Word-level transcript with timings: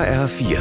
HR4, 0.00 0.60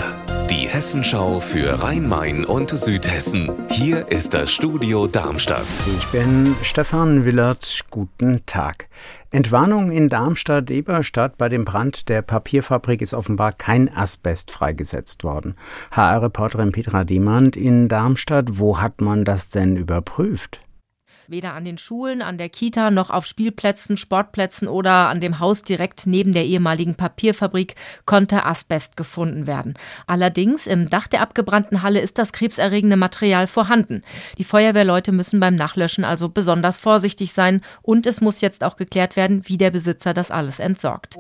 die 0.50 0.68
Hessenschau 0.68 1.40
für 1.40 1.82
Rhein-Main 1.82 2.44
und 2.44 2.72
Südhessen. 2.72 3.50
Hier 3.70 4.12
ist 4.12 4.34
das 4.34 4.52
Studio 4.52 5.08
Darmstadt. 5.08 5.66
Ich 5.98 6.06
bin 6.08 6.58
Stefan 6.62 7.24
Willert. 7.24 7.86
Guten 7.90 8.42
Tag. 8.46 8.90
Entwarnung 9.32 9.92
in 9.92 10.10
Darmstadt-Eberstadt 10.10 11.38
bei 11.38 11.48
dem 11.48 11.64
Brand 11.64 12.10
der 12.10 12.22
Papierfabrik 12.22 13.02
ist 13.02 13.14
offenbar 13.14 13.54
kein 13.54 13.88
Asbest 13.96 14.52
freigesetzt 14.52 15.24
worden. 15.24 15.56
HR-Reporterin 15.92 16.74
Petra 16.74 17.06
Demand 17.06 17.56
in 17.56 17.88
Darmstadt, 17.88 18.60
wo 18.60 18.82
hat 18.82 19.00
man 19.00 19.24
das 19.24 19.48
denn 19.48 19.78
überprüft? 19.78 20.60
Weder 21.32 21.54
an 21.54 21.64
den 21.64 21.78
Schulen, 21.78 22.24
an 22.24 22.40
der 22.40 22.50
Kita 22.50 22.90
noch 22.90 23.12
auf 23.12 23.28
Spielplätzen, 23.28 23.98
Sportplätzen 23.98 24.68
oder 24.68 25.10
an 25.10 25.22
dem 25.22 25.38
Haus 25.38 25.62
direkt 25.62 26.08
neben 26.08 26.34
der 26.34 26.44
ehemaligen 26.44 26.96
Papierfabrik 26.96 27.76
konnte 28.08 28.48
Asbest 28.48 28.98
gefunden 28.98 29.46
werden. 29.46 29.76
Allerdings 30.08 30.66
im 30.66 30.90
Dach 30.90 31.08
der 31.08 31.22
abgebrannten 31.22 31.84
Halle 31.84 32.00
ist 32.00 32.18
das 32.18 32.34
krebserregende 32.34 32.98
Material 32.98 33.46
vorhanden. 33.46 34.02
Die 34.40 34.44
Feuerwehrleute 34.44 35.12
müssen 35.12 35.40
beim 35.40 35.54
Nachlöschen 35.54 36.04
also 36.04 36.30
besonders 36.30 36.80
vorsichtig 36.80 37.32
sein 37.32 37.62
und 37.84 38.08
es 38.08 38.22
muss 38.22 38.42
jetzt 38.42 38.64
auch 38.64 38.76
geklärt 38.76 39.16
werden, 39.16 39.44
wie 39.46 39.60
der 39.60 39.70
Besitzer 39.70 40.16
das 40.16 40.32
alles 40.32 40.58
entsorgt. 40.58 41.16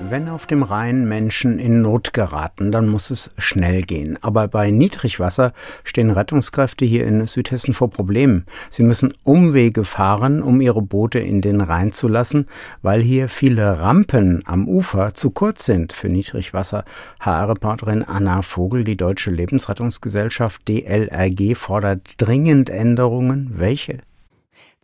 Wenn 0.00 0.28
auf 0.28 0.46
dem 0.46 0.62
Rhein 0.62 1.08
Menschen 1.08 1.58
in 1.58 1.80
Not 1.80 2.12
geraten, 2.12 2.72
dann 2.72 2.88
muss 2.88 3.10
es 3.10 3.30
schnell 3.38 3.82
gehen. 3.82 4.18
Aber 4.22 4.48
bei 4.48 4.70
Niedrigwasser 4.70 5.52
stehen 5.84 6.10
Rettungskräfte 6.10 6.84
hier 6.84 7.06
in 7.06 7.26
Südhessen 7.26 7.74
vor 7.74 7.90
Problemen. 7.90 8.44
Sie 8.70 8.82
müssen 8.82 9.14
Umwege 9.22 9.84
fahren, 9.84 10.42
um 10.42 10.60
ihre 10.60 10.82
Boote 10.82 11.20
in 11.20 11.40
den 11.40 11.60
Rhein 11.60 11.92
zu 11.92 12.08
lassen, 12.08 12.46
weil 12.82 13.00
hier 13.00 13.28
viele 13.28 13.78
Rampen 13.78 14.42
am 14.44 14.68
Ufer 14.68 15.14
zu 15.14 15.30
kurz 15.30 15.64
sind 15.64 15.92
für 15.92 16.08
Niedrigwasser. 16.08 16.84
HR-Reporterin 17.20 18.02
Anna 18.02 18.42
Vogel, 18.42 18.84
die 18.84 18.96
Deutsche 18.96 19.30
Lebensrettungsgesellschaft 19.30 20.68
DLRG, 20.68 21.56
fordert 21.56 22.14
dringend 22.18 22.68
Änderungen. 22.68 23.52
Welche? 23.54 23.98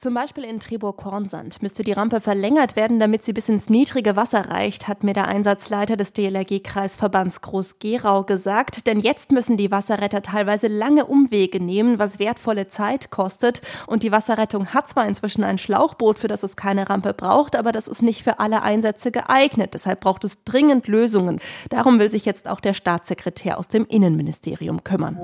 Zum 0.03 0.15
Beispiel 0.15 0.45
in 0.45 0.61
Triburg-Kornsand 0.61 1.61
müsste 1.61 1.85
die 1.85 1.93
Rampe 1.93 2.23
verlängert 2.23 2.75
werden, 2.75 2.99
damit 2.99 3.23
sie 3.23 3.35
bis 3.35 3.51
ins 3.51 3.69
niedrige 3.69 4.17
Wasser 4.17 4.49
reicht, 4.49 4.89
hat 4.89 5.05
mir 5.05 5.13
der 5.13 5.29
Einsatzleiter 5.29 5.99
des 5.99 6.15
DLRG-Kreisverbands 6.15 7.43
Groß-Gerau 7.43 8.25
gesagt. 8.25 8.87
Denn 8.87 9.01
jetzt 9.01 9.31
müssen 9.31 9.59
die 9.59 9.71
Wasserretter 9.71 10.23
teilweise 10.23 10.69
lange 10.69 11.05
Umwege 11.05 11.63
nehmen, 11.63 11.99
was 11.99 12.19
wertvolle 12.19 12.69
Zeit 12.69 13.11
kostet. 13.11 13.61
Und 13.87 14.03
die 14.03 14.11
Wasserrettung 14.11 14.69
hat 14.69 14.89
zwar 14.89 15.07
inzwischen 15.07 15.45
ein 15.45 15.59
Schlauchboot, 15.59 16.19
für 16.19 16.29
das 16.29 16.45
es 16.45 16.57
keine 16.57 16.89
Rampe 16.89 17.13
braucht, 17.13 17.55
aber 17.55 17.71
das 17.71 17.87
ist 17.87 18.01
nicht 18.01 18.23
für 18.23 18.39
alle 18.39 18.63
Einsätze 18.63 19.11
geeignet. 19.11 19.75
Deshalb 19.75 20.01
braucht 20.01 20.25
es 20.25 20.45
dringend 20.45 20.89
Lösungen. 20.89 21.41
Darum 21.69 21.99
will 21.99 22.11
sich 22.11 22.25
jetzt 22.25 22.49
auch 22.49 22.61
der 22.61 22.73
Staatssekretär 22.73 23.59
aus 23.59 23.69
dem 23.69 23.85
Innenministerium 23.85 24.83
kümmern. 24.83 25.21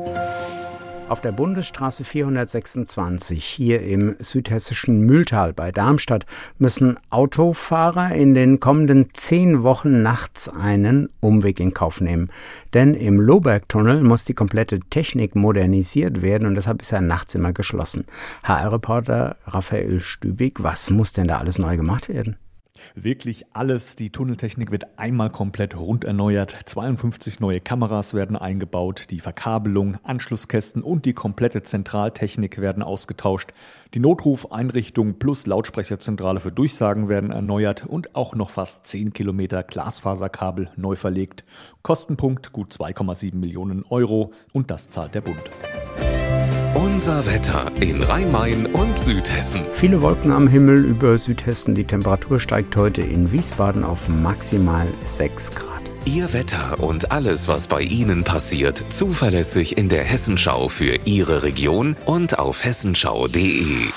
Auf 1.08 1.20
der 1.20 1.30
Bundesstraße 1.30 2.02
426 2.02 3.44
hier 3.44 3.80
im 3.82 4.16
südhessischen 4.18 5.02
Mühltal 5.02 5.52
bei 5.52 5.70
Darmstadt 5.70 6.26
müssen 6.58 6.98
Autofahrer 7.10 8.12
in 8.12 8.34
den 8.34 8.58
kommenden 8.58 9.10
zehn 9.12 9.62
Wochen 9.62 10.02
nachts 10.02 10.48
einen 10.48 11.08
Umweg 11.20 11.60
in 11.60 11.72
Kauf 11.72 12.00
nehmen. 12.00 12.30
Denn 12.74 12.94
im 12.94 13.20
Lohbergtunnel 13.20 14.02
muss 14.02 14.24
die 14.24 14.34
komplette 14.34 14.80
Technik 14.80 15.36
modernisiert 15.36 16.22
werden 16.22 16.48
und 16.48 16.56
deshalb 16.56 16.82
ist 16.82 16.90
er 16.90 17.02
nachts 17.02 17.36
immer 17.36 17.52
geschlossen. 17.52 18.04
HR-Reporter 18.42 19.36
Raphael 19.46 20.00
Stübig, 20.00 20.60
was 20.60 20.90
muss 20.90 21.12
denn 21.12 21.28
da 21.28 21.38
alles 21.38 21.60
neu 21.60 21.76
gemacht 21.76 22.08
werden? 22.08 22.36
Wirklich 22.94 23.46
alles. 23.52 23.96
Die 23.96 24.10
Tunneltechnik 24.10 24.70
wird 24.70 24.98
einmal 24.98 25.30
komplett 25.30 25.78
rund 25.78 26.04
erneuert. 26.04 26.56
52 26.64 27.40
neue 27.40 27.60
Kameras 27.60 28.14
werden 28.14 28.36
eingebaut. 28.36 29.06
Die 29.10 29.20
Verkabelung, 29.20 29.98
Anschlusskästen 30.02 30.82
und 30.82 31.04
die 31.04 31.12
komplette 31.12 31.62
Zentraltechnik 31.62 32.60
werden 32.60 32.82
ausgetauscht. 32.82 33.52
Die 33.94 34.00
Notrufeinrichtung 34.00 35.18
plus 35.18 35.46
Lautsprecherzentrale 35.46 36.40
für 36.40 36.52
Durchsagen 36.52 37.08
werden 37.08 37.30
erneuert 37.30 37.86
und 37.86 38.14
auch 38.14 38.34
noch 38.34 38.50
fast 38.50 38.86
10 38.86 39.12
Kilometer 39.12 39.62
Glasfaserkabel 39.62 40.70
neu 40.76 40.96
verlegt. 40.96 41.44
Kostenpunkt 41.82 42.52
gut 42.52 42.72
2,7 42.72 43.36
Millionen 43.36 43.84
Euro 43.88 44.32
und 44.52 44.70
das 44.70 44.88
zahlt 44.88 45.14
der 45.14 45.20
Bund. 45.20 45.42
Unser 46.86 47.26
Wetter 47.26 47.72
in 47.80 48.00
Rhein-Main 48.00 48.66
und 48.66 48.96
Südhessen. 48.96 49.62
Viele 49.74 50.02
Wolken 50.02 50.30
am 50.30 50.46
Himmel 50.46 50.84
über 50.84 51.18
Südhessen. 51.18 51.74
Die 51.74 51.82
Temperatur 51.82 52.38
steigt 52.38 52.76
heute 52.76 53.02
in 53.02 53.32
Wiesbaden 53.32 53.82
auf 53.82 54.08
maximal 54.08 54.86
6 55.04 55.50
Grad. 55.50 55.82
Ihr 56.04 56.32
Wetter 56.32 56.78
und 56.78 57.10
alles, 57.10 57.48
was 57.48 57.66
bei 57.66 57.82
Ihnen 57.82 58.22
passiert, 58.22 58.84
zuverlässig 58.90 59.76
in 59.76 59.88
der 59.88 60.04
Hessenschau 60.04 60.68
für 60.68 61.00
Ihre 61.04 61.42
Region 61.42 61.96
und 62.06 62.38
auf 62.38 62.64
hessenschau.de. 62.64 63.88